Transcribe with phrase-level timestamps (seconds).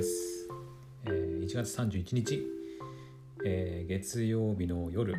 [0.00, 0.48] です、
[1.04, 2.42] えー、1月31日、
[3.44, 5.14] えー、月曜日の夜、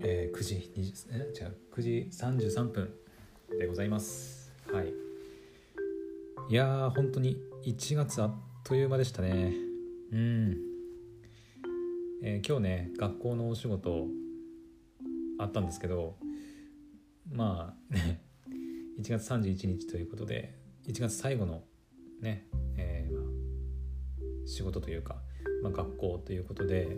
[0.00, 2.94] えー、9時20え違う9時33分
[3.58, 4.50] でございます。
[4.72, 4.86] はい。
[6.48, 8.34] いやー本当に1月あっ
[8.64, 9.52] という間でしたね。
[10.12, 10.56] うん、
[12.22, 14.06] えー、今日ね学校のお仕事
[15.38, 16.16] あったんですけど
[17.30, 18.22] まあね
[18.98, 20.54] 1月31日ということで
[20.88, 21.64] 1月最後の
[22.22, 22.46] ね、
[24.52, 25.16] 仕事というか、
[25.62, 26.96] まあ、学校ということで、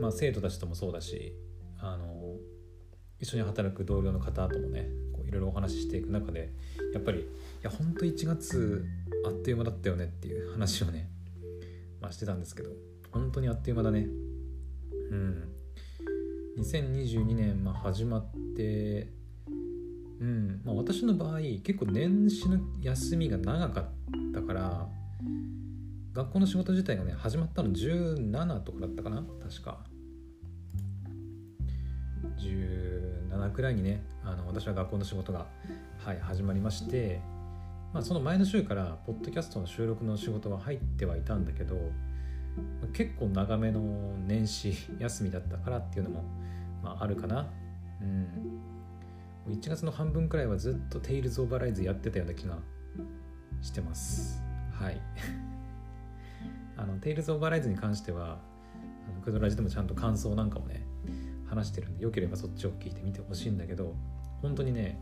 [0.00, 1.32] まあ、生徒たちともそうだし
[1.78, 2.34] あの
[3.18, 6.52] 一緒に働く同僚の方ともねこういろいろお話ししていく中で
[6.92, 7.24] やっぱりい
[7.62, 8.84] や本当1月
[9.26, 11.08] あっという間だったよねっていう話をね、
[12.00, 12.70] まあ、してたんですけど
[13.12, 14.08] 本当にあっという間だね。
[15.10, 15.48] うん。
[16.58, 18.26] 2022年、まあ、始まっ
[18.56, 19.08] て
[20.20, 20.60] うん。
[20.64, 23.84] まあ、私の場合結構年始の休みが長かっ
[24.34, 24.88] たから
[26.16, 29.22] 学校の仕事自体がね始まったの17とかだったかな？
[29.46, 29.84] 確か。
[32.38, 35.46] 17くらいにねあの私は学校の仕事が、
[35.98, 37.20] はい、始まりまして、
[37.92, 41.76] まあ、その前の週からポッドキャストの収録の仕事は入ってはいたんだけど
[42.94, 43.80] 結構長めの
[44.26, 46.24] 年始 休みだったからっていうのも、
[46.82, 47.46] まあ、あるかな。
[48.00, 48.26] うん。
[49.48, 52.58] 1月の半分くらいはずっと「テイルズ・オブ・ライズ」やってたような気が
[53.60, 54.42] してます。
[54.72, 55.00] はい。
[56.76, 58.38] あの「テイルズ・オブ・ライズ」に関しては
[59.08, 60.86] あのクドラジでもちゃんと感想なんかもね
[61.48, 63.94] 話してるんでよければそっちを聞いてみてほしいんだけど
[64.42, 64.98] 本当にね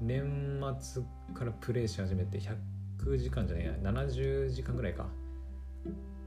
[0.00, 1.02] 年末
[1.34, 5.06] からプレイし始めて100時間じゃないや70時間ぐらいか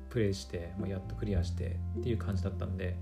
[0.09, 2.95] プレイして、まあ、やっとクリアしてっていう感じだったんで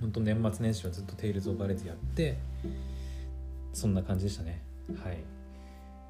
[0.00, 2.38] 本当年末年始はずっと「テイルズ・オブ・ライズ」やって
[3.72, 4.62] そんな感じでしたね。
[5.02, 5.18] はい、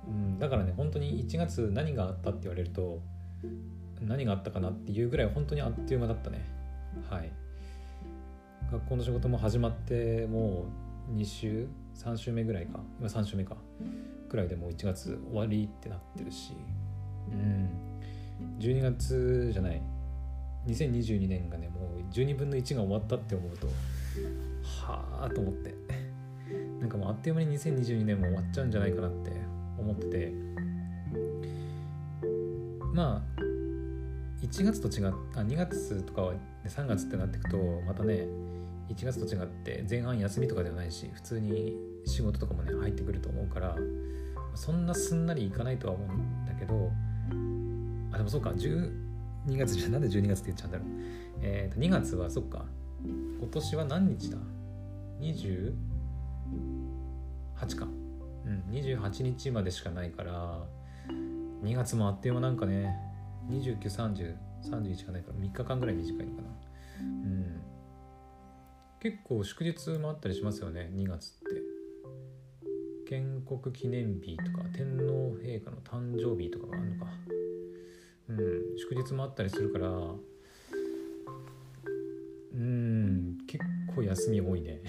[0.08, 3.00] うん、だからね本当に1月何があったって言われると
[4.06, 6.44] 何があったかなっていうぐらい本当にあっという間だったね。
[7.08, 7.32] はい。
[8.70, 10.66] 学校の仕事も始まっても
[11.14, 12.80] う2週3週目ぐらいか。
[12.98, 13.56] 今3週目か。
[14.28, 16.52] くらいでもう1月終わりってなってるし。
[17.30, 17.68] うん。
[18.58, 19.82] 12月じゃない。
[20.66, 23.66] 2022年がねもう12分の1が終わったって思うと
[24.86, 25.74] はあと思って。
[26.80, 29.30] なんかもうあっという間に2022年も終わっちゃうんじゃないかなって
[29.78, 30.32] 思ってて。
[32.94, 33.51] まあ
[34.52, 38.26] 1月と違っあ2月とかは、ね、3月ってなっていくとまたね
[38.90, 41.74] 1月と違って前半休みとかではないし普通に
[42.04, 43.76] 仕事とかもね入ってくると思うから
[44.54, 46.90] そんなすんなりいかないとは思うんだけど
[48.12, 48.90] あでもそうか12
[49.56, 50.88] 月じゃなんで12月って言っちゃうんだろう。
[51.40, 52.66] えっ、ー、と2月はそっか
[53.02, 54.36] 今年は何日だ
[55.18, 55.72] ?28
[57.76, 57.86] か。
[58.44, 60.62] うん28日までしかないから
[61.64, 63.11] 2月もあっという間なんかね。
[63.50, 66.48] 293031がないから3日間ぐらい短いのかな。
[67.00, 67.62] うん。
[69.00, 71.72] 結構祝日もあったりしますよね2月って。
[73.08, 77.10] 建国記念日とか天皇陛下の誕生日とかがあるのか。
[78.28, 78.38] うん。
[78.78, 79.88] 祝日もあったりするから
[82.54, 83.38] うん。
[83.46, 83.64] 結
[83.94, 84.82] 構休み多いね。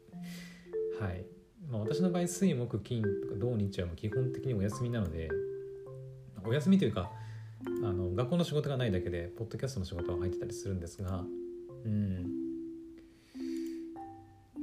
[1.00, 1.24] はい。
[1.72, 5.30] まあ、私の場合水木金とか土日はも基本的にお休みなので
[6.44, 7.10] お休みというか
[7.84, 11.24] あの学校の仕事がないだけでポッドキャストの仕事は入ってたりするんですが
[11.84, 12.26] うん。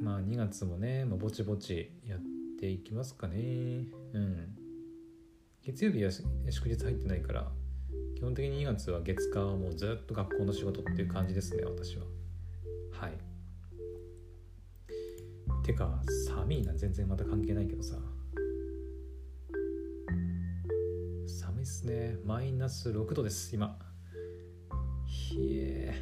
[0.02, 2.20] まあ2月もね、まあ、ぼちぼちやっ
[2.60, 3.86] ていきますかね。
[4.14, 4.56] うん。
[5.64, 7.52] 月曜日は祝日入ってないから
[8.16, 12.04] 基本的に2月は月火はもうずっと学校の仕事っていう感じですね私は。
[12.92, 13.14] はい。
[15.64, 16.74] てか寒いな。
[16.74, 17.96] 全然また関係ないけどさ。
[21.80, 22.18] 寒いっすね。
[22.26, 23.78] マイナス6度です今。
[25.06, 25.94] ひえ。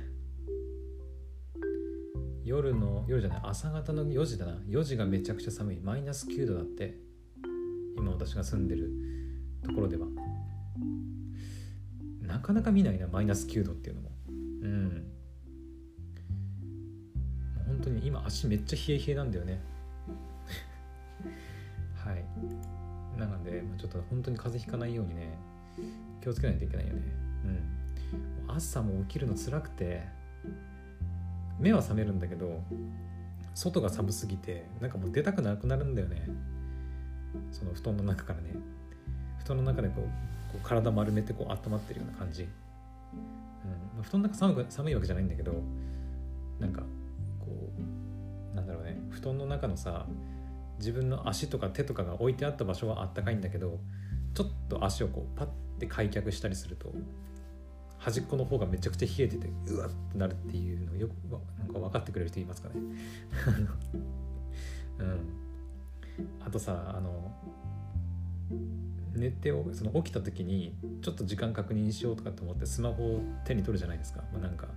[2.43, 4.53] 夜の夜じゃない朝方の4時だな。
[4.67, 5.79] 4時がめちゃくちゃ寒い。
[5.79, 6.97] マイナス9度だって。
[7.95, 8.91] 今私が住んでる
[9.63, 10.07] ところでは。
[12.21, 14.11] なかなか見ないなマイナス9度っていうのも。
[14.27, 14.31] う
[14.67, 15.11] ん。
[17.67, 19.61] 本当に今足めっちゃ冷え冷えなんだよね。
[21.95, 22.25] はい。
[23.19, 25.37] なのでちょっと本当に風邪ひかないようにね。
[26.21, 27.01] 気をつけないといけないよね。
[28.47, 28.55] うん。
[28.55, 30.03] 朝も起きるの辛くて
[31.59, 32.63] 目は覚めるんだけど
[33.53, 36.27] 外が寒すぎてなんかもう出たくなくなるんだよね。
[37.51, 38.55] その布団の中からね。
[39.39, 40.03] 布団の中でこう
[40.51, 42.49] こう体丸めてこう温まってるような感じ、うん。
[42.49, 45.53] まあ、布団の中寒く寒いわけじゃないんだけど
[46.59, 46.81] なんか
[47.39, 47.47] こ
[48.53, 48.97] うなんだろうね。
[49.09, 50.05] 布団の中のさ
[50.79, 53.79] 自分の足とか手とかが置いてあった場所はあったかいんだけど
[54.33, 55.47] ちょっと足をこうパッ
[55.77, 56.91] て開脚したりすると
[57.97, 61.11] 端っこの方がめちゃくちゃ冷えててうわってなるっていうのをよく
[61.59, 62.75] なんか分かってくれる人いますかね。
[64.99, 65.19] うん。
[66.45, 67.31] あとさあの
[69.13, 74.67] 寝てその起きた時にちょっと時間確認しようとかと思ってスマホを手に取るじゃないですか、まあ、なんか、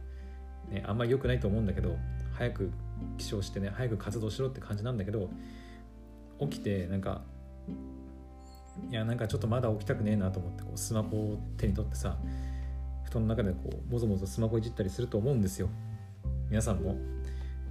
[0.70, 1.96] ね、あんまり良くないと思うんだけど
[2.32, 2.70] 早く
[3.18, 5.28] 起床してね早く活動しろって感じなんだけど
[6.40, 7.22] 起きてなんか
[8.90, 12.16] いやなんかちょっとまだ起きたくねえなと思ってこうスマホを手に取ってさ
[13.04, 15.68] 布団の中でこうもぞもぞスマホいじったりすると思うんですよ。
[16.48, 16.96] 皆さんも。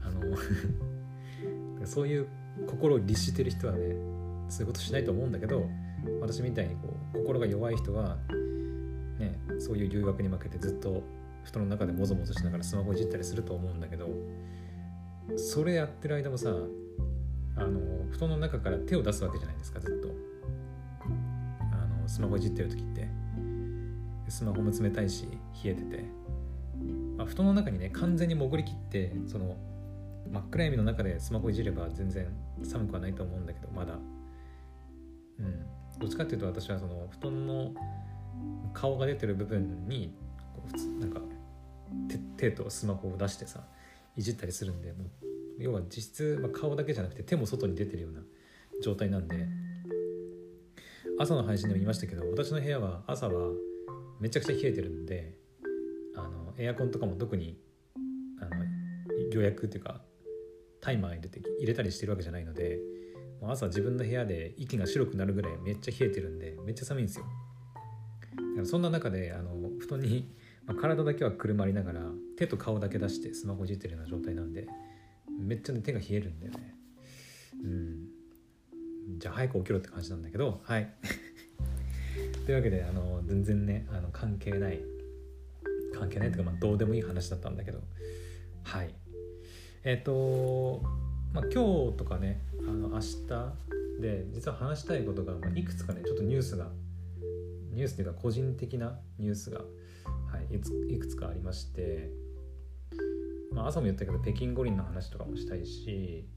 [0.02, 0.22] あの
[1.86, 2.28] そういう
[2.68, 3.96] 心を律してる人はね
[4.50, 5.70] そういうことしないと思うんだけど
[6.22, 8.18] 私みたいにこう心が弱い人は、
[9.18, 11.04] ね、そういう誘惑に負けてずっと
[11.44, 14.10] 布団の中でもぞもぞしながらスマホいじったりすると思うんだけど
[15.38, 16.50] それやってる間もさ
[17.56, 17.80] あの
[18.12, 20.29] 布団の中から手を出すわけじゃないですかずっと。
[22.20, 23.08] スマホいじってる時って。
[24.30, 25.28] スマホも冷たいし
[25.64, 26.04] 冷えてて、
[27.18, 29.56] まあ、布団の中にね完全に潜りきってその
[30.30, 32.28] 真っ暗闇の中でスマホいじれば全然
[32.62, 33.94] 寒くはないと思うんだけどまだ。
[33.94, 35.66] うん。
[35.98, 37.74] どっちかっていうと私はその布団の
[38.74, 40.14] 顔が出てる部分に
[40.54, 41.22] こう普通なんか
[42.36, 43.64] 手とスマホを出してさ
[44.18, 45.08] いじったりするんでもう
[45.58, 48.22] 要は実質、まあ、顔だけじゃなくて手も外に出てるような
[48.82, 49.48] 状態なんで
[51.20, 53.52] 朝の配信でも言いましたけど私の部屋は朝は
[54.22, 55.36] めちゃくちゃ冷えてるんで
[56.16, 57.58] あのエアコンとかも特に
[58.42, 58.64] あの
[59.34, 60.02] 予約っていうか
[60.82, 62.80] タイマー入れて入れたりしてるわけじゃないので
[63.44, 67.26] 朝自分の部屋で息が白くなるぐらいめっちゃ冷えてるんでめっちゃ寒いんですよ。
[67.26, 70.34] だからそんな中であの布団に、
[70.66, 72.02] まあ、体だけはくるまりながら
[72.38, 74.68] 手と顔だけ出してスマホいじってるような状態なんで
[75.40, 76.76] めっちゃ、ね、手が冷えるんだよね。
[77.64, 78.19] うん。
[79.18, 80.94] じゃあ早く起きろって感じなんだけどはい。
[82.46, 84.82] というわけであの全然ねあの関係ない
[85.94, 87.82] 関係ないというか、まあ、どうでもいい話だったんだけど
[88.64, 88.94] はい。
[89.84, 90.84] えっ、ー、と
[91.34, 96.72] まあ今日とかねあの明日で実は話したいことが、まあ、いくつかねちょっとニュースが
[97.72, 99.66] ニュースというか個人的なニュースが、は
[100.50, 100.56] い、
[100.94, 102.10] いくつかありまして、
[103.54, 106.28] まあ、朝も言ったけど北京五輪の話とかもしたいし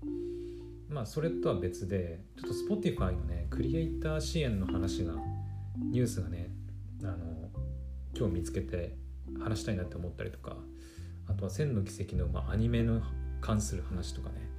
[0.92, 5.14] まあそれとは別でちょっと Spotify のねクリエイター支援の話が
[5.90, 6.50] ニュースがね
[7.02, 7.16] あの
[8.16, 8.96] 今日見つけて
[9.40, 10.56] 話したいなって思ったりとか
[11.28, 13.00] あとは「千の奇跡の」まあ、アニメの
[13.40, 14.52] 関する話とかね。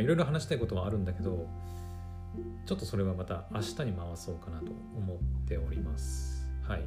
[0.00, 1.48] いろいろ話したいことはあるんだけど
[2.66, 6.46] ちょっとそれはまた明日に回そうかなと思っております。
[6.62, 6.82] はい。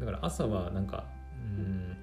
[0.00, 1.04] だから朝はなんか
[1.40, 1.96] うん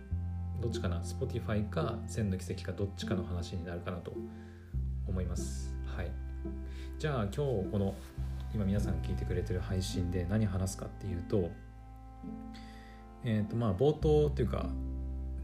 [0.62, 4.14] どっちかな？Spotify か千の奇跡かどっちかの話になるかなと
[5.08, 5.74] 思います。
[5.86, 6.12] はい。
[7.00, 7.38] じゃあ今日
[7.72, 7.96] この
[8.54, 11.50] 今皆さん聞いてくれてる配信で何話すかっていうと
[13.24, 14.70] えっ、ー、とまあ冒頭っていうか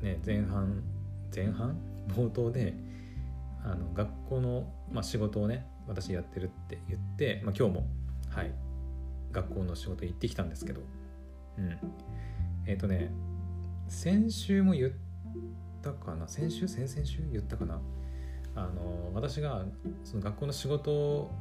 [0.02, 0.84] ね前半
[1.36, 1.76] 前半？
[2.10, 2.74] 冒頭で
[3.64, 7.88] あの学校の、まあ、仕事をね私やってるって言って、まあ、今日も
[8.30, 8.52] はい
[9.32, 10.82] 学校の仕事行ってきたんですけど
[11.58, 11.78] うん。
[12.66, 13.12] えっ、ー、とね
[13.88, 14.92] 先週も言っ
[15.82, 16.28] たかな？
[16.28, 16.68] 先週？
[16.68, 17.24] 先々週？
[17.32, 17.80] 言ったかな？
[18.56, 19.66] あの私が
[20.04, 21.31] その学校の仕事を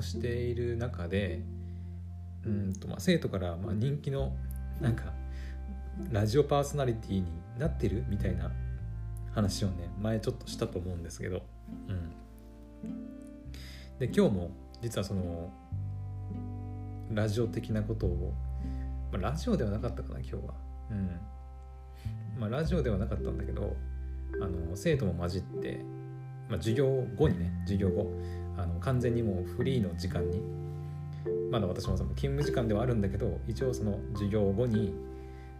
[0.00, 1.42] している中で
[2.44, 4.34] うんと、まあ、生徒からまあ人気の
[4.80, 5.12] なんか
[6.10, 7.26] ラジオパーソナリティに
[7.58, 8.50] なってるみたいな
[9.34, 11.42] 話をね前ちょっとしたと思うんですけど、
[11.88, 12.10] うん、
[13.98, 14.50] で今日も
[14.82, 15.52] 実はその
[17.10, 18.34] ラジオ的なことを、
[19.12, 20.54] まあ、ラジオではなかったかな今日は。
[20.90, 21.20] うん。
[22.38, 23.74] まあラジオではなかったんだけど
[24.40, 25.80] あの生徒も混じって、
[26.48, 26.86] まあ、授業
[27.16, 28.10] 後にね授業後
[28.56, 30.40] あの完全にもうフリーの時間に
[31.50, 34.94] まだ私もその勤務時間ではあるんだけど一応その授業後に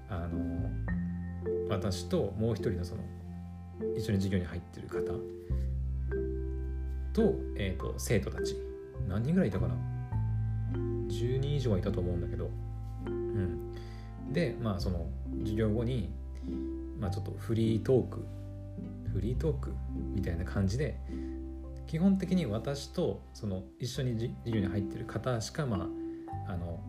[0.09, 0.71] あの
[1.69, 3.03] 私ともう一人のその
[3.97, 5.01] 一緒に授業に入ってる方
[7.13, 8.57] と,、えーと、生徒たち
[9.09, 9.75] 何人ぐらいいたかな
[11.09, 12.51] ？10人以上はいたと思うんだけど、
[13.07, 13.73] うん、
[14.33, 15.07] でまあその
[15.41, 16.11] 授業後に、
[16.99, 18.27] まあ、ちょっとフリートーク
[19.13, 19.75] フリートーク
[20.17, 20.99] みたいな感じで
[21.87, 24.13] 基本的に私とその一緒に
[24.45, 25.89] 授業に入ってる方しかま
[26.47, 26.81] ああの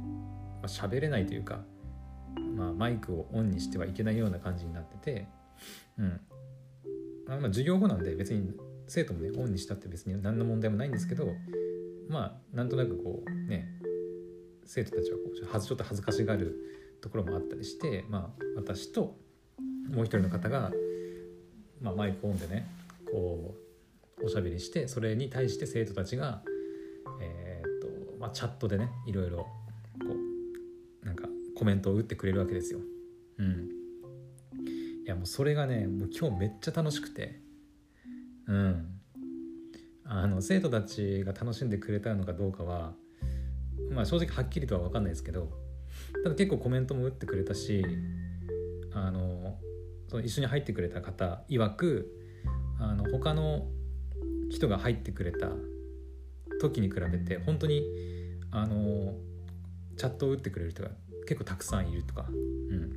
[0.64, 1.60] 喋、まあ、れないというか、
[2.56, 5.28] まあ、マイクをオンにしてはいけないような感じになってて、
[6.00, 6.22] うん、
[7.28, 8.54] まあ、授業後なんで別に
[8.88, 11.28] 生徒もねオンにしたって別に何の問題もないんですけど
[12.10, 13.68] まあなんとなくこうね
[14.66, 16.56] 生徒たちはこうちょっと恥ずかしがる
[17.02, 19.16] ところもあったりしてまあ私と
[19.90, 20.72] もう一人の方が、
[21.82, 22.68] まあ、マイクオンでね
[23.12, 23.56] こ
[24.22, 26.42] うおしゃべりしてそれに対して生徒たちが
[27.22, 29.46] えー、っとまあチャットでねいろいろこ
[31.04, 32.80] うなんかコメントを打ってくれるわけですよ。
[33.40, 33.70] うん。
[35.06, 37.42] いやもうそれがねもう今日めっちゃ楽しくて。
[38.48, 38.98] うん。
[40.10, 42.94] あの生徒たちが楽しんでくれたのかどうかは
[43.92, 45.52] まあ正直はっきりとは分かんないですけど
[46.24, 47.86] ただ結構コメントも打ってくれたし
[48.94, 49.58] あの
[50.08, 52.10] その一緒に入ってくれた方曰く
[52.80, 53.68] あの他の
[54.50, 55.50] 人が入ってくれた
[56.62, 57.84] 時に比べて本当に
[58.52, 59.14] あの
[59.98, 60.90] チャットを打ってくれる人が
[61.28, 62.94] 結構たくさんいるとか、うん、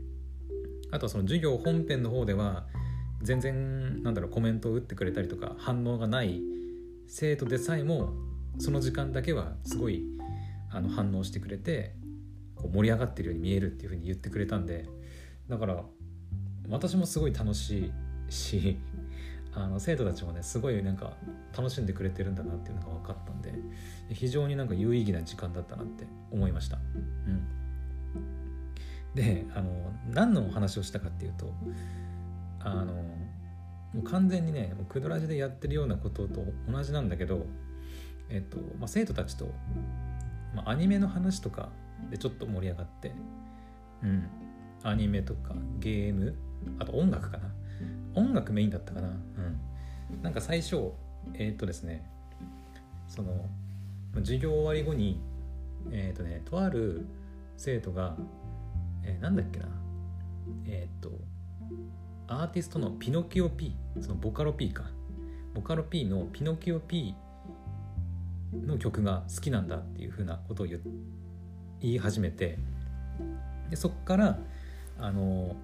[0.90, 2.66] あとはその授業本編の方では
[3.22, 6.40] 全然なんだろうコメントを打ってくれたりとか反応がない
[7.08, 8.12] 生徒でさえも
[8.58, 10.04] その時間だけはすごい
[10.70, 11.94] あの反応してくれて
[12.54, 14.86] こう盛り上がってるように見えるっていうふうに言ってくれたんで。
[15.50, 15.82] だから
[16.68, 17.90] 私もすごい楽し
[18.28, 18.78] いし
[19.52, 21.12] あの生徒たちもねすごいなんか
[21.56, 23.52] 楽しんでくれてるんだなっていうのが分かったんで
[24.10, 26.78] 非常になんか有意義な時間だったなって思いました。
[27.26, 29.70] うん、であの
[30.08, 31.52] 何のお話をしたかっていうと
[32.60, 33.02] あのも
[33.96, 37.46] う完全にねクドラジでやってるようなことと同じなんだけど、
[38.28, 39.46] えっとまあ、生徒たちと、
[40.54, 41.70] まあ、アニメの話とか
[42.08, 43.12] でちょっと盛り上がって、
[44.04, 44.28] うん、
[44.84, 46.36] アニメとかゲーム
[46.78, 47.50] あと音楽かな。
[48.14, 49.08] 音楽メインだったかな。
[49.08, 50.22] うん。
[50.22, 50.92] なんか最初
[51.34, 52.04] えー、っとですね
[53.08, 53.46] その
[54.16, 55.20] 授業終わり後に
[55.90, 57.06] えー、っとねとある
[57.56, 58.16] 生徒が、
[59.04, 59.66] えー、なんだっけな。
[60.66, 61.18] えー、っと
[62.26, 64.84] アーティストのピノキオ P そのボカロ P か。
[65.54, 67.14] ボカロ P のピノキオ P
[68.52, 70.80] の曲が好きなんだっていうふうなことを言
[71.80, 72.58] い始めて
[73.68, 74.38] でそっから
[74.98, 75.56] あの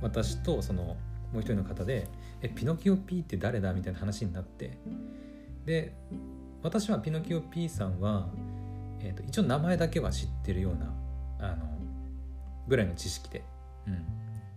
[0.00, 0.96] 私とその
[1.34, 2.06] もう一人の方で
[2.40, 4.78] 「えピノキオ P って誰だ?」みたいな話になって
[5.66, 5.92] で
[6.62, 8.28] 私はピノキオ P さんは、
[9.00, 10.94] えーと、一応名前だけは知ってるような
[11.40, 11.66] あの
[12.68, 13.42] ぐらいの知識で、
[13.88, 13.98] うん、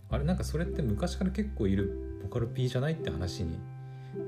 [0.09, 3.57] あれなんかそれって昔から結構いるボカロ P じゃないって話に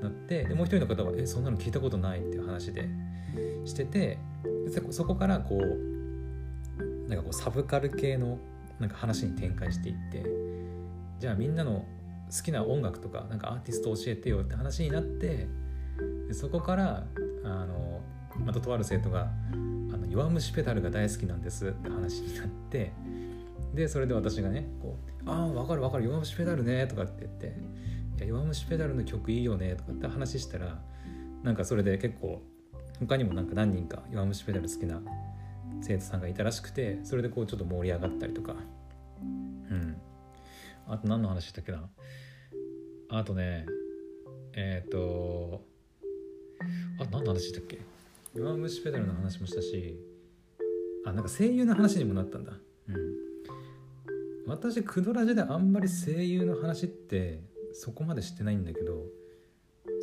[0.02, 2.88] なってでもう一人の方は「えそんなの聞いたことない」っていう話で
[3.64, 4.18] してて
[4.90, 8.38] そこからこうなんかこうサブカル系の
[8.80, 10.24] なんか話に展開していって
[11.20, 11.84] じゃあみんなの
[12.34, 15.48] 好きな音楽とかなんかアーティスト教えてよって話になって
[16.32, 17.06] そこから
[17.44, 18.00] あの
[18.44, 19.30] またとある生徒が
[19.92, 22.92] 「あの弱虫ペダルが大好きなんです」って話になって
[23.74, 24.96] でそれで私がねこ
[25.26, 27.58] う「ああ分かる分かる弱虫ペダルね」とかって言って
[28.18, 30.80] 「いや弱虫ペダルの曲いいよね」とかって話したら
[31.42, 32.42] なんかそれで結構
[33.00, 35.00] 他にもなんか何人か弱虫ペダル好きな
[35.82, 38.54] 生徒さんがいたらしくてそれでこうちょっと盛り上がったりとか
[40.90, 41.88] あと何の話したっけな？
[43.10, 43.66] あとね
[44.54, 45.64] えっ、ー、と
[47.00, 47.78] あ何の話したっけ？
[48.34, 49.96] 弱虫ペダルの話もしたし
[51.06, 52.52] あなんか声優の話にもなったんだ。
[52.88, 52.96] うん。
[54.46, 57.40] 私クドラジであんまり声優の話って
[57.72, 59.04] そこまで知ってないんだけど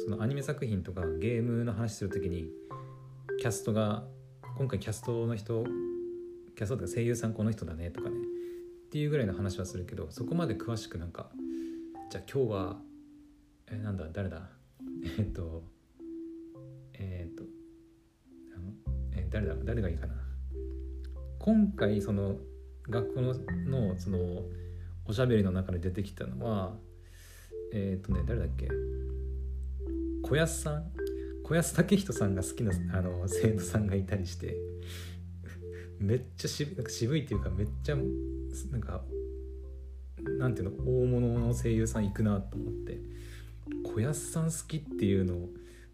[0.05, 2.49] そのアニメ作品とかゲームの話する時に
[3.39, 4.05] キャストが
[4.57, 5.65] 今回キャストの人
[6.55, 8.15] キャストとか声優さんこの人だねとかね。
[8.87, 11.29] っていうぐらいの話はするけどそこまで詳しくなんか
[12.09, 12.77] じゃあ今日は
[13.69, 14.49] え、なんだ誰だ？
[15.19, 15.63] えっと
[16.93, 17.43] えっと
[18.55, 18.71] あの
[19.11, 19.55] え、誰だ？
[19.65, 20.15] 誰がいいかな？
[21.39, 22.37] 今回その
[22.89, 23.33] 学校の
[23.65, 24.45] のその
[25.05, 26.77] おしゃべりの中で出てきたのは
[27.73, 28.69] えっ、とね誰だっけ？
[30.21, 30.91] 小安さん？
[31.43, 34.55] 小安武人さんが好きなあの生徒さんがいたりして
[35.99, 37.95] めっちゃ渋渋いっていうかめっちゃ
[38.71, 39.03] なんか
[40.39, 41.01] なんていうの？
[41.01, 42.99] 大物の声優さん行くなと思って。
[43.83, 45.35] 小安さん好きっていうの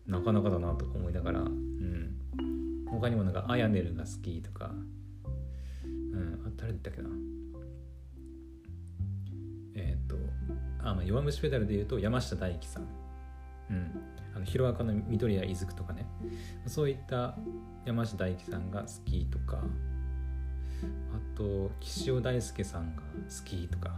[0.05, 2.15] なかなかだなとか思いながら、うん、
[2.87, 4.71] 他にもなんかあやねるが好きとか、
[5.83, 7.09] うん、あ誰だったっけな。
[9.75, 10.15] えっ、ー、と
[10.83, 12.83] あ、まあ、弱虫ペダルで言うと山下大輝さん、
[13.71, 13.91] うん、
[14.35, 16.05] あのヒロアカの緑谷いずくとかね。
[16.67, 17.35] そういった
[17.85, 19.63] 山下大輝さんが好きとか。
[21.13, 23.95] あと岸尾大輔さんが好きとか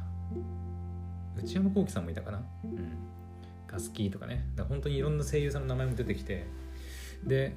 [1.36, 2.76] 内山聖輝さんもいたかな、うん、
[3.68, 4.46] が好きとかね。
[4.56, 6.48] だか本当にいろんな声優さんの名前も出てきて
[7.24, 7.56] で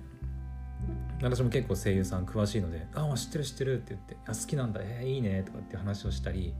[1.23, 4.81] 私も結構声優さん詳しいので「ああ知ってる知ってる」って言って「あ好きなんだ。
[4.83, 6.55] えー、いいね」とかって話をしたり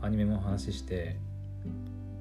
[0.00, 1.16] アニメも話して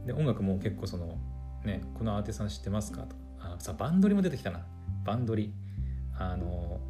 [0.06, 1.18] で音楽も結構その
[1.64, 3.16] ねこのアーティストさん知ってますかと。
[3.16, 4.66] かあさバンドリも出てきたな。
[5.06, 5.54] バンドリ。
[6.20, 6.82] あの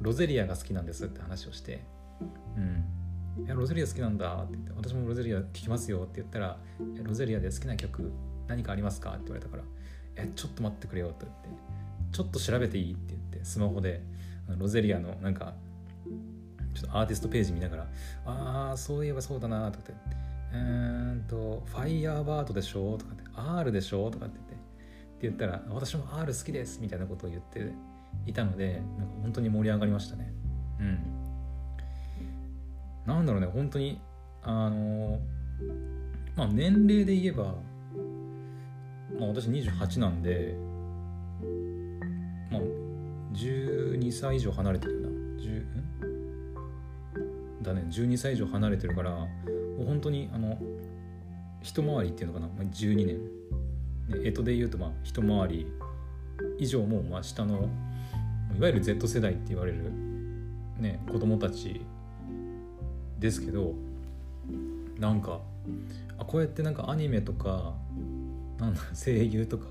[0.00, 1.84] ロゼリアが好きなんですって話をして
[2.56, 2.60] う
[3.40, 6.58] んいやロゼリア好きなんだって言って私もロゼリア聴きますよって言ったら
[7.04, 8.10] ロゼリアで好きな曲
[8.48, 9.62] 何かありますかって言われたから
[10.16, 11.48] えちょっと待ってくれよって言って
[12.10, 14.02] ちょっと調べていいって言ってスマホで
[14.58, 15.54] ロゼリアのなんか
[16.74, 17.86] ちょっとアーティストページ見ながら
[18.26, 19.92] ああそういえばそうだなとかって
[20.52, 24.62] 「うーんとファイヤーバードでしょ?」とかって「R でしょ?」とかって言ってって
[25.28, 27.70] 言ったら「私も R 好きです」みたいなことを言って
[28.26, 30.32] いたのでなんか本当に盛り上がりましたね
[30.80, 30.98] うん
[33.08, 33.98] なんだろうね本当に
[34.42, 35.18] あの
[36.36, 37.54] まあ年齢で言えば
[39.18, 40.54] まあ私28なんで
[42.50, 42.60] まあ
[43.32, 45.64] 12歳以上離れてるよな10
[47.62, 49.26] だね12歳以上離れてるからも
[49.80, 50.58] う本当にあの
[51.62, 53.18] 一回りっていうのかな、まあ、12年。
[54.24, 55.66] えとで言うとまあ一回り
[56.58, 57.68] 以上もまあ下の
[58.56, 59.92] いわゆる Z 世代って言われる、
[60.78, 61.82] ね、子供たち
[63.18, 63.74] ですけど
[64.98, 65.40] なんか
[66.18, 67.74] あこうやってなんかアニメとか
[68.58, 69.66] なんだ 声優とか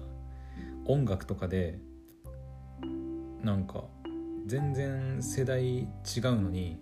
[0.85, 1.79] 音楽とかで
[3.43, 3.83] なんか
[4.45, 5.87] 全然世代違う
[6.41, 6.77] のに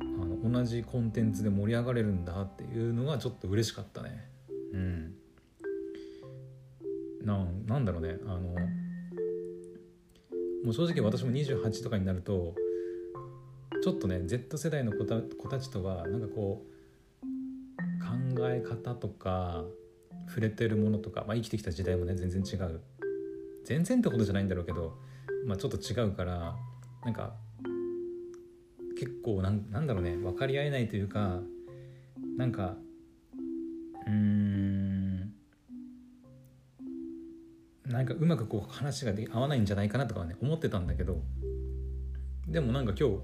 [0.00, 4.28] あの同じコンテンツで盛り上がれるんだっていうのがちょっと嬉しかったね。
[4.72, 5.14] うん。
[7.24, 8.40] ななんだろうねあの
[10.64, 12.54] もう正直私も28とかになると
[13.82, 16.64] ちょっとね Z 世代の子た子たちとはなんかこ
[17.22, 17.26] う
[18.36, 19.64] 考え方とか
[20.28, 22.80] 触れてるものとか、まあ、生きてきた時代もね全然違う。
[23.64, 24.96] 全然ってことじゃないんだろうけど、
[25.46, 26.56] まあ、ちょっと違うから
[27.04, 27.34] なんか
[28.98, 31.40] 結構なんなんだろうね分かり合えないというか
[32.36, 32.76] なんか
[34.06, 35.32] うん
[37.86, 41.20] なんかうまくこう話がで合わないんじゃないかなとかはね思ってたんだけど
[42.48, 43.16] でもなんか今日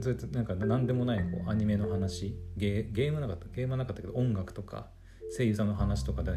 [0.00, 4.88] そうやってなんか何でもないこうアニメの話ゲゲームなかったゲームはなかったけど音楽とか
[5.36, 6.32] 声優さんの話とかで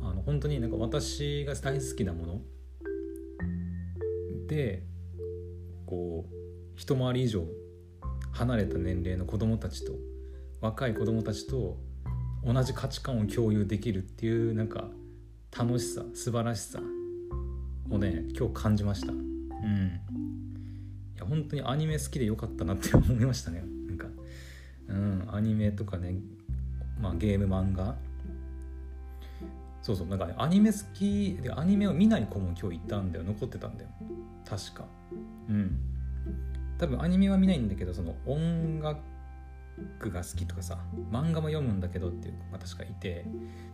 [0.00, 2.40] あの本当になんか私が大好きなもの
[4.46, 4.84] で
[5.86, 6.34] こう
[6.76, 7.44] 一回り以上
[8.32, 9.92] 離れた年齢の子供たちと
[10.60, 11.78] 若い子供たちと
[12.44, 14.88] 同じ価値観を共有できるっていうなんか
[15.56, 16.80] 楽しさ素晴らしさ
[17.90, 19.12] をね今日感じました。
[19.12, 20.11] うん。
[21.32, 23.64] 本当にアニメ好きでよかったなって思いましたね。
[23.88, 24.06] なんか。
[24.86, 26.16] うんアニメとかね
[27.00, 27.96] まあゲーム漫画。
[29.80, 33.24] そうそうなんか、ね、アニメ好きでアニメを見ない子も今日いたんだよ。
[33.24, 33.88] 残ってたんだよ。
[34.44, 34.84] 確か。
[35.48, 35.78] うん。
[36.76, 40.78] 多分アニメは見ないんだけどその音楽が好きとかさ
[41.10, 43.24] 漫画も読むんだけどっていう子が確かいて。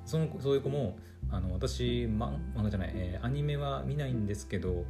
[0.04, 0.96] そのそういう子も
[1.28, 4.84] あの私漫画じゃない、えー、アニメは見ないんですけど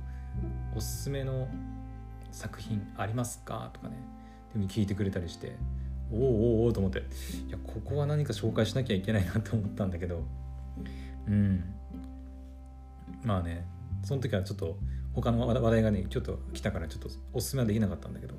[0.76, 1.48] おすすめの
[2.30, 3.70] 作品ありますか？
[3.72, 3.96] とかね
[4.54, 5.56] でも聞いてくれたりして
[6.10, 10.22] おおおおと思っていやここは何か紹介しなきゃいけないなって思ったんだけど
[11.26, 11.64] うん。
[13.22, 13.66] まあね
[14.04, 14.78] その時はちょっと
[15.12, 18.34] 他の話題がねちょっと来たからちょっとおすすめはできなかったんだけど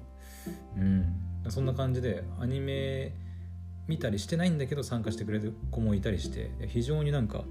[0.77, 1.15] うん。
[1.49, 3.13] そんな感じでアニメ
[3.87, 7.43] 見たりしてないんだけど参加してくれる子もいたりして非常になんか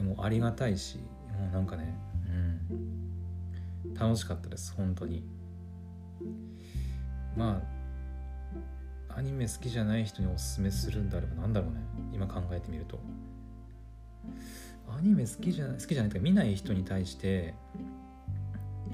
[0.00, 0.98] もうありがたいし
[1.38, 3.94] もうなんかねうん。
[3.94, 5.24] 楽しかったです本当に。
[7.38, 7.62] ま
[9.10, 11.80] あアニメ好きじゃない人におすすめするんであればなんだろうね。
[12.12, 12.98] 今考えてみると。
[14.88, 17.54] アニメ好きじゃない好きじゃないとか見ない人に対して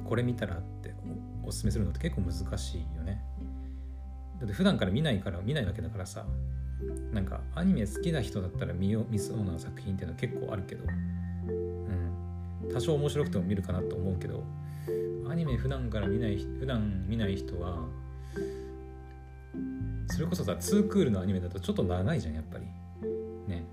[0.04, 0.94] これ見たらって
[1.42, 3.24] おすすめするのって結構難しいよね。
[4.38, 6.24] だって普段から見ないから見ないわけだからさ。
[7.12, 10.85] なんかアニメ好きな人だったら見よ見そうな作品っていうのは結構あるけど。
[10.85, 12.14] うん。
[12.72, 14.42] 多少面白くても見るかなと思うけど
[15.28, 17.87] アニメ普段から見ない普段見ない人は
[20.14, 22.66] それこそさ2クールのアニメだとちょっと長いじゃんやっぱり。
[23.48, 23.64] ね。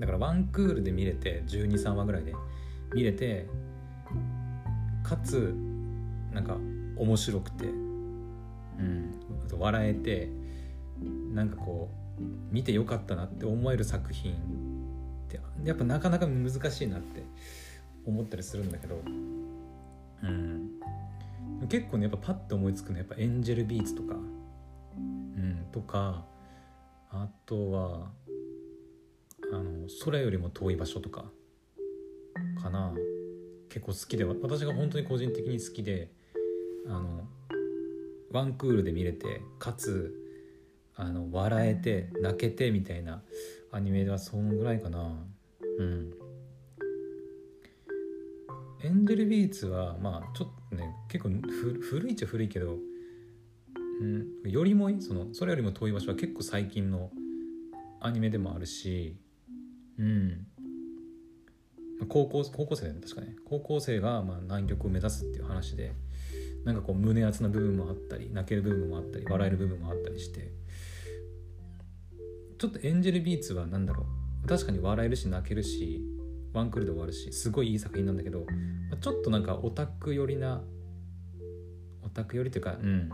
[0.00, 2.34] だから1クールで見れて123話ぐらいで
[2.92, 3.46] 見れて
[5.04, 5.54] かつ
[6.32, 6.56] なんか
[6.96, 7.66] 面白くて。
[7.66, 7.68] う
[8.82, 9.12] ん。
[9.56, 10.28] 笑えて
[11.32, 14.36] なんかこう見てよかったなって思える作品っ
[15.28, 17.22] てやっぱなかなか難しいなって
[18.04, 19.00] 思ったりするんだけど。
[20.24, 20.70] うん。
[21.68, 24.16] 結構ねやっぱパッと思いつくのはやっぱエンジェルビーツとか。
[24.16, 24.35] うん
[25.76, 26.24] とか
[27.10, 28.10] あとは
[29.52, 31.26] あの空よりも遠い場所とか
[32.62, 32.94] かな。
[33.68, 36.10] 結構好きで私が本当に個人的に好きで
[36.86, 37.28] あの
[38.32, 40.14] ワンクールで見れてかつ
[40.94, 43.22] あの笑えて泣けてみたいな
[43.70, 45.26] アニメではそのぐらいかな。
[45.78, 46.10] うん。
[48.82, 51.30] エンジェルビーツはまあちょっとね結構
[51.82, 52.78] 古いっちゃ古いけど、
[54.00, 57.10] うん、よりもそのそれよりも遠い場所は結構最近の
[58.00, 59.16] アニメでもあるし
[59.98, 60.46] うん。
[62.08, 63.36] 高校高校生だよね確かね。
[63.46, 65.92] 高校生がまあ南極を目指すっていう話で
[66.64, 70.52] なんかこう胸熱な部分もあったり泣ける部分もあったり笑える部分もあったりして
[72.58, 74.04] ちょっとエンジェルビーツは何だろ
[74.44, 74.48] う。
[74.48, 76.02] 確かに笑えるし泣けるし
[76.52, 78.46] ワンクールで終わるしすごいいい作品なんだけど
[79.00, 80.62] ちょっとなんかオタク寄りな
[82.02, 83.10] オタク寄りというかうん。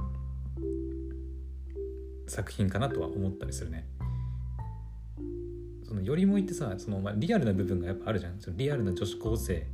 [2.27, 3.87] 作品かなとは思ったりするね。
[5.85, 8.41] そのよりもいってさその、まあ、リアルな部分がやっぱあるじゃん。
[8.41, 9.67] そのリアルな女子高生。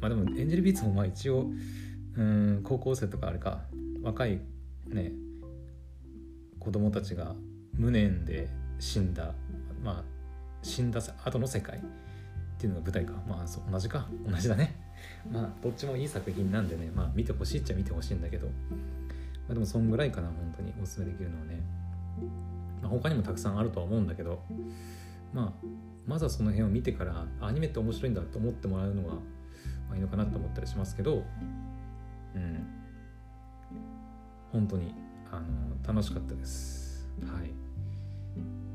[0.00, 1.50] まあでもエンジェルビーツもまあ一応
[2.16, 3.62] うん高校生とかあれか。
[4.02, 4.40] 若い
[4.88, 5.12] ね
[6.58, 7.34] 子供たちが
[7.74, 9.34] 無念で死んだ。
[9.84, 10.04] まあ
[10.62, 11.78] 死んだ後の世界。
[11.78, 11.80] っ
[12.62, 13.14] ていうのが舞台か。
[13.28, 14.08] まあそう同じか。
[14.24, 14.76] 同じだね。
[15.32, 16.92] まあどっちもいい作品なんでね。
[16.94, 18.48] まあ見てほしいっちゃ見てほしいんだけど、
[19.48, 21.60] まあ、でもそんぐらいかな本当におすすめできるのはね、
[22.80, 24.42] まあ、他にもたくさんあるとは思うんだけど
[25.32, 25.66] まあ
[26.06, 29.14] まずはその辺を見てからアニメって面白いんだと思ってもらうのが、
[29.88, 31.22] ま、いいのかなと思ったりしますけど
[32.34, 32.66] うん。
[34.52, 34.94] 本当に
[35.30, 37.08] あの楽しかったです。
[37.22, 37.50] はい。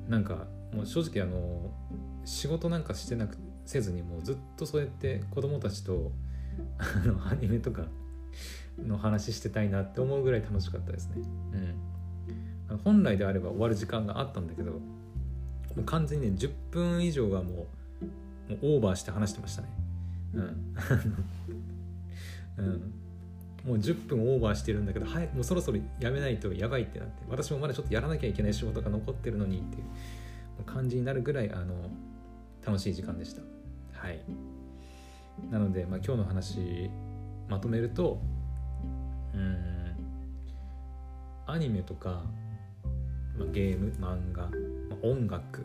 [0.09, 1.71] なんかもう正直あの
[2.25, 6.11] 仕事なんかしてなくせずにもうずっとそうやって子供たちと
[6.77, 7.83] あのアニメとか
[8.85, 11.23] の話してたいなって思うぐらい楽しかったですね。
[12.69, 12.77] うん。
[12.83, 14.79] 本来であれば終わる時間があったんだけども
[15.77, 17.55] う完全にね10分以上がもう
[18.49, 19.67] もうオーバーして話してましたね。
[20.33, 20.75] うん。
[22.57, 22.93] うん。
[23.65, 29.79] もう10分オーバーしてるんだけど、はい、もうそろそろやめないとやばいってなって、私もまだちょっとやらなきゃいけない仕事が残ってるのにってい
[30.59, 31.91] う感じになるぐらい、あの、
[32.65, 33.41] 楽しい時間でした。
[33.91, 34.21] はい。
[35.51, 36.89] なので、まあ、今日の話、
[37.49, 38.21] まとめると、
[39.37, 39.95] うん、
[41.45, 42.23] アニメとか、
[43.37, 44.49] まあ、ゲーム、漫画、ま
[45.01, 45.61] あ、音楽、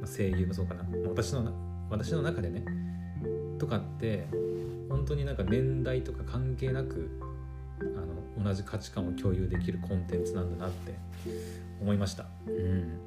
[0.00, 0.84] まあ、声優もそうかな。
[1.08, 1.52] 私の、
[1.90, 2.64] 私の中でね、
[3.58, 4.26] とかって
[4.88, 7.10] 本当になんか年代とか関係なく
[7.80, 10.94] あの同じ価値観を共有できるコンテンツなんだなって
[11.80, 12.26] 思いました。
[12.46, 12.98] うん。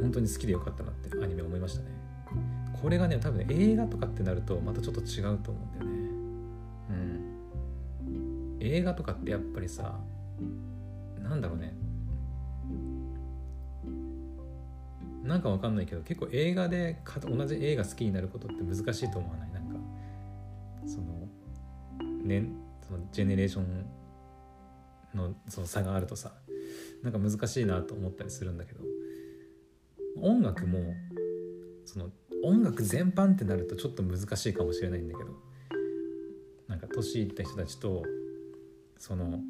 [0.00, 1.88] 本当に好きでよかったなってアニメ思いましたね。
[2.80, 5.91] これがね多分映画とかってなるとまたちょっと違うと思うんだよね。
[8.62, 9.98] 映画とかってやっぱりさ
[11.20, 11.74] なんだろうね。
[15.22, 19.52] なんかわかんないけど結構映画で同じ映画好きになることって難しいと思わない？
[19.52, 19.76] なんか
[20.84, 21.28] その
[22.24, 22.48] ね
[22.84, 23.86] そのジェネレーション
[25.14, 26.32] のその差があるとさ
[27.02, 28.80] なんか難しいなと思ったりするんだけど
[30.20, 30.92] 音楽も
[31.84, 32.10] その
[32.44, 35.30] 音楽全般ってなるとちょっと難しいかもしれないんだけど
[36.66, 38.02] なんか年いった人たちと
[39.02, 39.40] その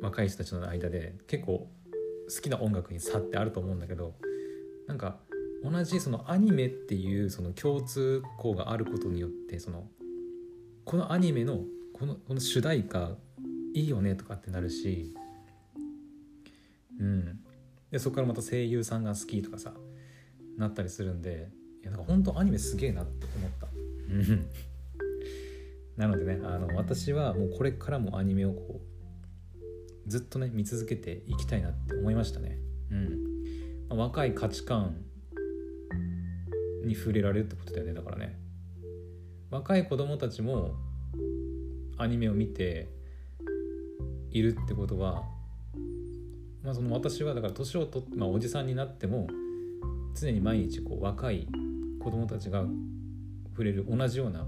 [0.00, 1.68] 若い人たちの間で結構
[2.34, 4.14] 好きな音楽に差ってあると思うんだけど
[4.86, 5.18] なんか
[5.62, 9.84] 同じそのアニメっていうその共通項があることによってその
[10.86, 11.58] このアニメの
[11.92, 13.10] このこの主題歌
[13.74, 15.14] いいよねとかってなるし
[16.98, 17.40] うん。
[17.90, 19.74] でそこからまた声優さんが好きとかさ
[20.56, 21.50] なったりするんで
[21.82, 23.66] いやなんか本当アニメすげえなって思った。
[25.96, 32.58] なのでねあの私はもうこれからもアニメをこうずっとね見続けていきたいなって思いましたね。
[32.90, 33.08] うん。
[33.88, 34.96] まあ若い価値観
[36.84, 38.38] に触れられるってことだよねだからね。
[39.50, 40.74] 若い子供たちも
[41.96, 42.88] アニメを見て
[44.30, 45.22] いるってことは、
[46.62, 49.28] まあ、その私はだから年を取って、まあ、おじさんになっても
[50.14, 51.46] 常に毎日こう若い
[52.02, 52.64] 子供たちが
[53.50, 54.44] 触れる同じような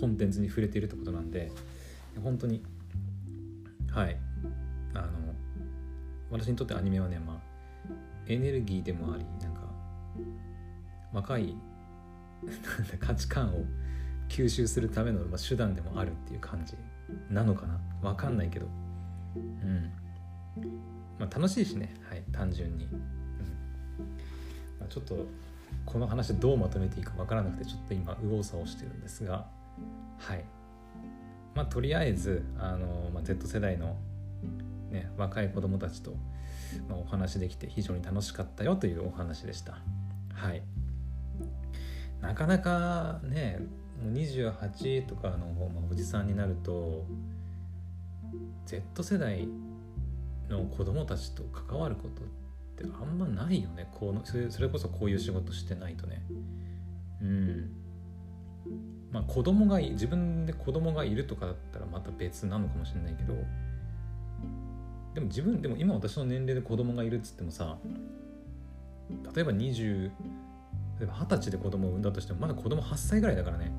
[0.00, 1.50] コンテンツに触れているってことなんで
[2.22, 2.62] 本当に
[3.92, 4.16] はい。
[4.94, 5.08] あの
[6.30, 7.36] 私にとってアニメはねまあ
[8.26, 9.60] エネルギーでもありなんか
[11.12, 11.54] 若い
[12.98, 13.64] 価値観を
[14.28, 16.74] 吸収するためのまあ手段でもあるっていう感じ
[17.30, 17.80] なのかな。
[18.02, 18.66] わかんないけど。
[19.36, 19.92] うん。
[21.18, 21.94] まあ楽しいしね。
[22.08, 22.22] はい。
[22.32, 23.00] 単純に、うん。
[24.80, 25.26] まあ、ちょっと
[25.84, 29.46] この話どうまとめていいかわからなくてちょっと今右往左往してるんですが。
[30.18, 30.44] はい
[31.54, 33.96] まあとりあえずあの、まあ、Z 世代の
[34.90, 36.16] ね若い子供たちと
[36.88, 39.78] まあ、お話できて非常に楽しかったよというお話でした。
[40.32, 40.62] はい。
[42.20, 43.60] なかなかね、
[44.12, 47.06] 28とかの、まあ、おじさんになると
[48.66, 49.48] Z 世代
[50.48, 52.26] の子供たちと関わることっ
[52.76, 56.22] てあんまないよねこのそれこそこういう仕事してないとね
[57.22, 57.70] うん
[59.10, 63.34] まあ子供が自分で子供がいるとかだったらまた別なのかもしれないけど
[65.14, 67.78] でも自分でも今私の年齢で子供がいるっつってもさ
[69.34, 70.10] 例えば20
[70.98, 73.72] 例えば二十歳で子供を産んだとしてもまだ子供8歳ぐらいだからね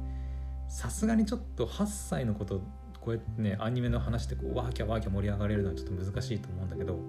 [0.68, 2.62] さすがにちょっと8歳の子と
[3.02, 7.00] こうやってねアニメの話でこうワーキャワーキャ盛り上がれるのはちょっと難しいと思うんだけど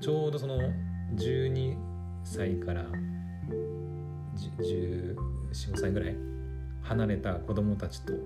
[0.00, 0.58] ちょうどその
[1.14, 1.76] 12
[2.22, 2.84] 歳から
[4.36, 5.16] 1415
[5.76, 6.35] 歳ぐらい
[6.88, 8.20] 離れた子供たちとこ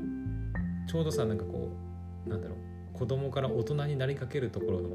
[0.00, 0.02] う
[0.90, 1.70] ちょうどさなんかこ
[2.26, 2.54] うなんだろ
[2.94, 4.90] う子供から大人になりかけるところの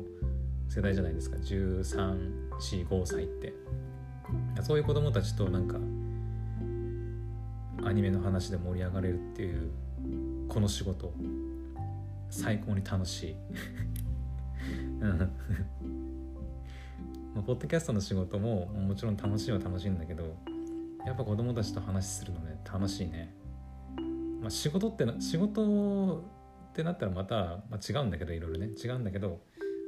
[0.69, 1.37] 世代じゃないですか。
[1.37, 3.53] 1345歳って。
[4.61, 5.77] そういう子供たちとなんか
[7.87, 9.69] アニメの話で盛り上がれるっていう
[10.49, 11.13] この仕事。
[12.29, 13.35] 最高に楽しい。
[17.35, 20.35] ま、ポッドキャストの仕事ももちろん楽しいは楽しいんだけど
[21.05, 23.33] やっぱ子供たちと話するのね楽しいね、
[24.41, 26.17] まあ、仕事ってな仕事
[26.71, 27.35] ってなったらまた、
[27.69, 29.41] まあ、違うんだけどいろいろね違うんだけど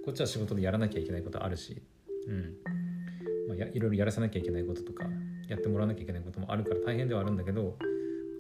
[0.06, 1.82] こっちは仕事でやらなきゃいけないことあるし
[2.28, 2.54] うん
[3.48, 5.06] まあ、やいろいろやらせなきゃいけないこととか
[5.48, 7.78] やってもらわなきゃいけないこともあるから大変ではあるんだけど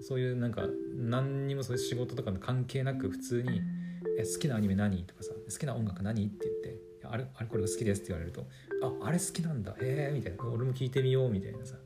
[0.02, 0.64] そういうなんか
[0.94, 3.62] 何にもそういう仕事とかの関係なく普通に
[4.20, 8.46] 「え好きなアニメ何?」とかさ「好きな音楽何?」って言って「あれあれこれが好きです」って言われると
[8.84, 11.78] 「ああれ好きなんだへえ」みたいな「俺も聞いてみよう」みたいなさ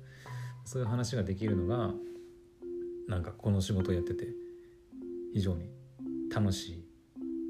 [0.65, 1.93] そういう話ができるのが
[3.08, 4.28] なんかこの仕事をやってて
[5.34, 5.69] 非常に
[6.34, 6.86] 楽し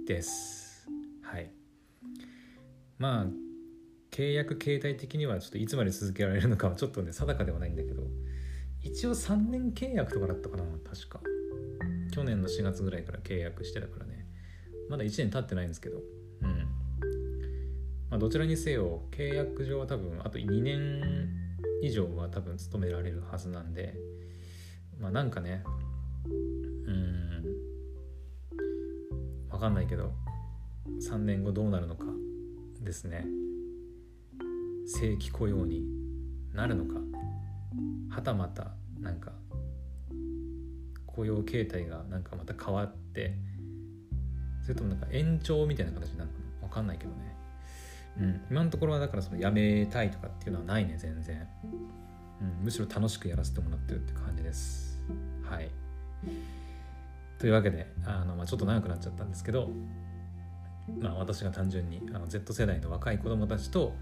[0.03, 0.87] いです。
[1.21, 1.51] はい。
[2.97, 3.25] まあ
[4.11, 8.03] 契約形態的にはちょっといつまで続けられるのかはちょっとね定かではないんだけど
[8.81, 11.19] 一応3年契約とかだったかな確か。
[12.11, 14.25] 去年の4月ぐらいから契約してたからね。
[14.89, 15.99] まだ1年経ってないんですけど。
[16.41, 16.67] うん。
[18.09, 21.40] まあどちらにせよ契約上は多分あと2年
[21.81, 23.95] 以上は多分勤められるはずなんで
[24.99, 25.63] まあなんかね
[26.85, 27.43] うん
[29.49, 30.11] わかんないけど
[31.01, 32.05] 3年後どうなるのか
[32.81, 33.25] ですね。
[34.87, 35.83] 正規雇用に
[36.53, 36.99] なるのか。
[38.09, 39.31] はたまたなんか
[41.05, 43.35] 雇用形態がなんかまた変わって
[44.61, 47.30] それともなんか延長みたいな形になるのかな分かんないけどね。
[48.19, 48.41] うん。
[48.49, 51.47] 今のところはだからその辞めたいとかっていうのはないね全然、
[52.41, 55.01] うん、むしろ楽しくやらせてもらってるって感じです。
[55.43, 55.69] はい。
[57.39, 59.71] というわけであの、まあ、ちょっと長くなっちゃったんですけど
[60.99, 63.95] まあ私が単純にあの Z 世代の若い子供たちと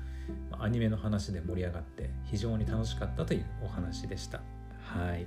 [0.60, 4.42] アニメの話で盛り上がって非常に楽しかったというお話でした。
[4.82, 5.26] はい。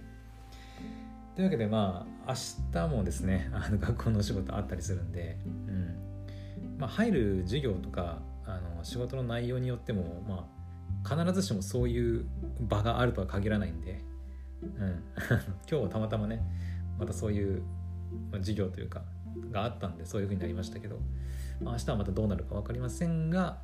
[1.34, 2.34] というわけでまあ明
[2.72, 5.96] 日もですねあの学校のお仕事あったりするんで、うん。
[6.78, 10.48] まあ、入る授業とかあの仕事の内容によっても、ま
[11.04, 12.26] あ、必ずしもそういう
[12.60, 14.04] 場があるとは限らないんで、
[14.62, 15.02] うん、
[15.70, 16.42] 今日はたまたまね
[16.98, 17.62] またそういう
[18.34, 19.02] 授業というか
[19.50, 20.98] があったんでそういう風になりましたけど、
[21.60, 23.60] まあ、明日はまたどうなるか分かりませんが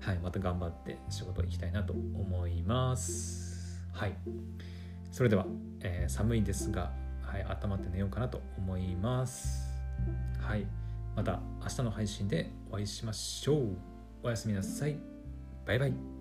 [0.00, 3.82] はい、また頑張って仕事行きたいなと思います。
[3.92, 4.14] はい。
[5.10, 5.46] それでは、
[5.80, 9.68] えー、寒いですが、はい、温まって寝ようかなと思います。
[10.40, 10.66] はい。
[11.16, 13.87] また明日の配信でお会いしましょう。
[14.22, 14.96] おやすみなさい。
[15.66, 16.17] バイバイ。